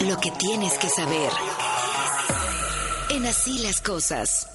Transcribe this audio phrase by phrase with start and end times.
[0.00, 1.30] Lo que tienes que saber.
[3.10, 4.48] En así las cosas.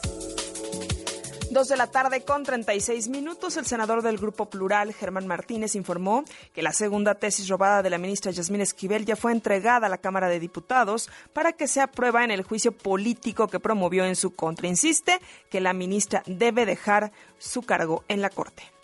[1.49, 6.25] Dos de la tarde con 36 minutos, el senador del Grupo Plural, Germán Martínez, informó
[6.53, 9.97] que la segunda tesis robada de la ministra Yasmín Esquivel ya fue entregada a la
[9.97, 14.35] Cámara de Diputados para que sea prueba en el juicio político que promovió en su
[14.35, 14.67] contra.
[14.67, 15.19] Insiste
[15.49, 18.76] que la ministra debe dejar su cargo en la Corte.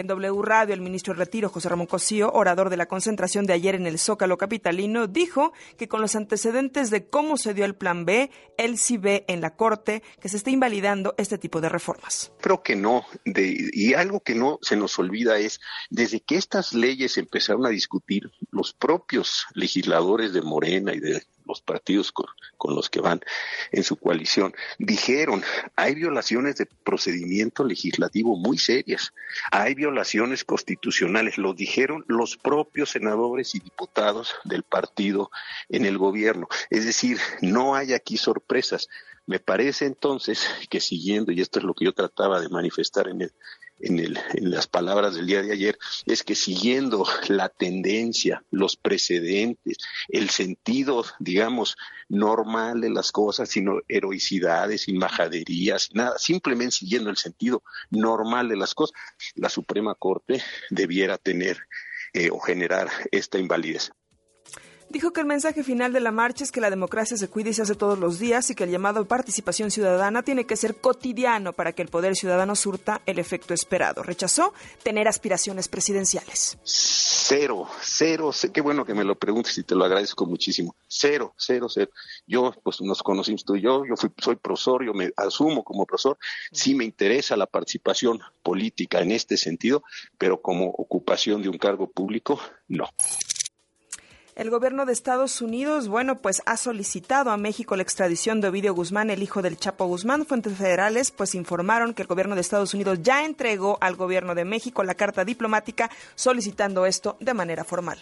[0.00, 3.52] En W Radio, el ministro de Retiro, José Ramón Cosío, orador de la concentración de
[3.52, 7.74] ayer en el Zócalo Capitalino, dijo que con los antecedentes de cómo se dio el
[7.74, 11.68] Plan B, él sí ve en la Corte que se está invalidando este tipo de
[11.68, 12.32] reformas.
[12.40, 13.04] Creo que no.
[13.26, 18.30] y algo que no se nos olvida es, desde que estas leyes empezaron a discutir,
[18.52, 22.26] los propios legisladores de Morena y de los partidos con,
[22.74, 23.20] los que van
[23.72, 25.42] en su coalición, dijeron,
[25.76, 29.12] hay violaciones de procedimiento legislativo muy serias,
[29.50, 35.30] hay violaciones constitucionales, lo dijeron los propios senadores y diputados del partido
[35.68, 36.48] en el gobierno.
[36.70, 38.88] Es decir, no hay aquí sorpresas.
[39.26, 43.22] Me parece entonces que siguiendo, y esto es lo que yo trataba de manifestar en
[43.22, 43.32] el,
[43.80, 48.76] en, el, en las palabras del día de ayer, es que siguiendo la tendencia, los
[48.76, 49.78] precedentes,
[50.08, 51.76] el sentido, digamos,
[52.08, 58.56] normal de las cosas, sino heroicidades, sin majaderías, nada, simplemente siguiendo el sentido normal de
[58.56, 58.98] las cosas,
[59.34, 61.58] la Suprema Corte debiera tener
[62.12, 63.92] eh, o generar esta invalidez.
[64.90, 67.54] Dijo que el mensaje final de la marcha es que la democracia se cuida y
[67.54, 71.52] se hace todos los días y que el llamado participación ciudadana tiene que ser cotidiano
[71.52, 74.02] para que el poder ciudadano surta el efecto esperado.
[74.02, 74.52] Rechazó
[74.82, 76.58] tener aspiraciones presidenciales.
[76.64, 80.74] Cero, cero, qué bueno que me lo preguntes y te lo agradezco muchísimo.
[80.88, 81.92] Cero, cero, cero.
[82.26, 85.86] Yo, pues nos conocimos tú y yo, yo fui, soy profesor, yo me asumo como
[85.86, 86.18] profesor.
[86.50, 89.84] Sí me interesa la participación política en este sentido,
[90.18, 92.88] pero como ocupación de un cargo público, no.
[94.40, 98.72] El gobierno de Estados Unidos, bueno, pues ha solicitado a México la extradición de Ovidio
[98.72, 100.24] Guzmán, el hijo del Chapo Guzmán.
[100.24, 104.46] Fuentes federales pues informaron que el gobierno de Estados Unidos ya entregó al gobierno de
[104.46, 107.98] México la carta diplomática solicitando esto de manera formal.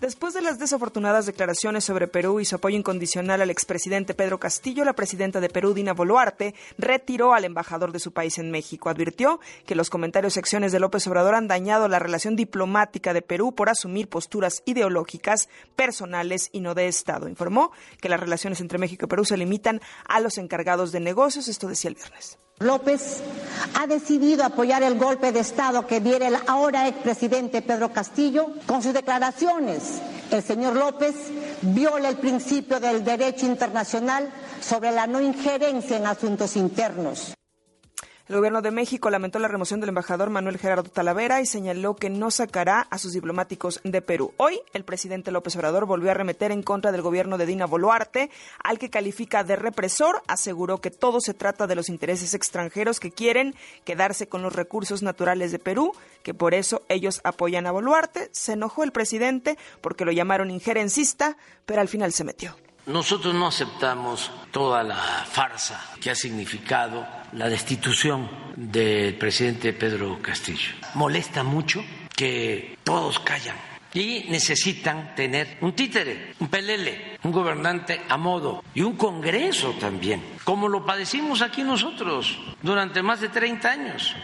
[0.00, 4.82] Después de las desafortunadas declaraciones sobre Perú y su apoyo incondicional al expresidente Pedro Castillo,
[4.82, 8.88] la presidenta de Perú, Dina Boluarte, retiró al embajador de su país en México.
[8.88, 13.20] Advirtió que los comentarios y acciones de López Obrador han dañado la relación diplomática de
[13.20, 17.28] Perú por asumir posturas ideológicas, personales y no de Estado.
[17.28, 21.46] Informó que las relaciones entre México y Perú se limitan a los encargados de negocios.
[21.46, 22.38] Esto decía el viernes.
[22.60, 23.22] López
[23.74, 28.82] ha decidido apoyar el golpe de Estado que viene el ahora expresidente Pedro Castillo con
[28.82, 30.02] sus declaraciones.
[30.30, 31.14] El señor López
[31.62, 37.32] viola el principio del derecho internacional sobre la no injerencia en asuntos internos.
[38.30, 42.10] El gobierno de México lamentó la remoción del embajador Manuel Gerardo Talavera y señaló que
[42.10, 44.32] no sacará a sus diplomáticos de Perú.
[44.36, 48.30] Hoy, el presidente López Obrador volvió a remeter en contra del gobierno de Dina Boluarte,
[48.62, 50.22] al que califica de represor.
[50.28, 55.02] Aseguró que todo se trata de los intereses extranjeros que quieren quedarse con los recursos
[55.02, 55.92] naturales de Perú,
[56.22, 58.28] que por eso ellos apoyan a Boluarte.
[58.30, 61.36] Se enojó el presidente porque lo llamaron injerencista,
[61.66, 62.54] pero al final se metió.
[62.90, 70.72] Nosotros no aceptamos toda la farsa que ha significado la destitución del presidente Pedro Castillo.
[70.94, 71.84] Molesta mucho
[72.16, 73.54] que todos callan
[73.94, 80.20] y necesitan tener un títere, un pelele, un gobernante a modo y un Congreso también,
[80.42, 84.16] como lo padecimos aquí nosotros durante más de 30 años.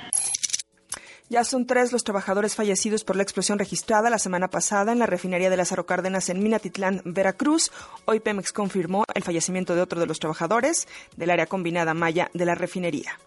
[1.29, 5.07] Ya son tres los trabajadores fallecidos por la explosión registrada la semana pasada en la
[5.07, 7.73] refinería de Lázaro Cárdenas en Minatitlán, Veracruz.
[8.05, 12.45] Hoy Pemex confirmó el fallecimiento de otro de los trabajadores del área combinada Maya de
[12.45, 13.19] la refinería.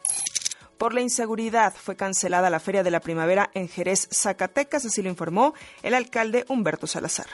[0.77, 5.09] Por la inseguridad fue cancelada la Feria de la Primavera en Jerez, Zacatecas, así lo
[5.09, 7.27] informó el alcalde Humberto Salazar.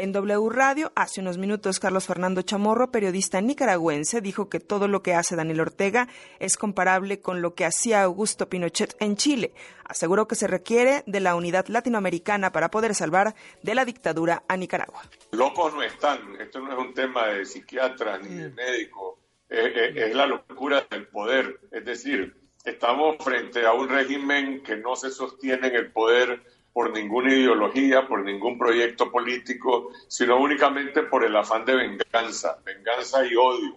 [0.00, 5.02] En W Radio, hace unos minutos, Carlos Fernando Chamorro, periodista nicaragüense, dijo que todo lo
[5.02, 6.06] que hace Daniel Ortega
[6.38, 9.54] es comparable con lo que hacía Augusto Pinochet en Chile.
[9.82, 14.56] Aseguró que se requiere de la unidad latinoamericana para poder salvar de la dictadura a
[14.56, 15.02] Nicaragua.
[15.32, 19.18] Locos no están, esto no es un tema de psiquiatra ni de médico,
[19.48, 21.58] es la locura del poder.
[21.72, 26.40] Es decir, estamos frente a un régimen que no se sostiene en el poder
[26.72, 33.24] por ninguna ideología, por ningún proyecto político, sino únicamente por el afán de venganza, venganza
[33.24, 33.76] y odio.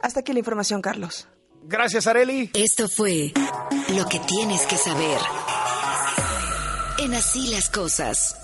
[0.00, 1.28] Hasta aquí la información, Carlos.
[1.62, 2.50] Gracias, Areli.
[2.52, 3.32] Esto fue
[3.96, 5.18] lo que tienes que saber.
[6.98, 8.43] En así las cosas.